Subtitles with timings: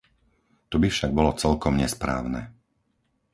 [0.73, 2.41] To by však bolo celkom nesprávne.